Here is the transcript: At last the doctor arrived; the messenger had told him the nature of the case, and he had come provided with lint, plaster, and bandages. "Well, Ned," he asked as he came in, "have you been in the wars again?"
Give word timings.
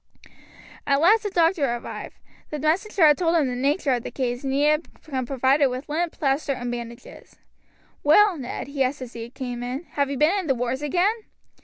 At 0.87 0.99
last 0.99 1.21
the 1.21 1.29
doctor 1.29 1.63
arrived; 1.75 2.15
the 2.49 2.57
messenger 2.57 3.05
had 3.05 3.19
told 3.19 3.35
him 3.35 3.47
the 3.47 3.55
nature 3.55 3.93
of 3.93 4.01
the 4.01 4.09
case, 4.09 4.43
and 4.43 4.51
he 4.51 4.63
had 4.63 4.87
come 5.03 5.27
provided 5.27 5.67
with 5.67 5.87
lint, 5.87 6.11
plaster, 6.11 6.53
and 6.53 6.71
bandages. 6.71 7.35
"Well, 8.03 8.35
Ned," 8.35 8.69
he 8.69 8.81
asked 8.83 9.03
as 9.03 9.13
he 9.13 9.29
came 9.29 9.61
in, 9.61 9.83
"have 9.91 10.09
you 10.09 10.17
been 10.17 10.39
in 10.39 10.47
the 10.47 10.55
wars 10.55 10.81
again?" 10.81 11.13